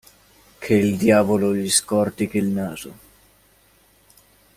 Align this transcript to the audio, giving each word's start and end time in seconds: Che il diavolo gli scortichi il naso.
Che 0.57 0.73
il 0.73 0.97
diavolo 0.97 1.53
gli 1.53 1.69
scortichi 1.69 2.37
il 2.37 2.47
naso. 2.47 2.93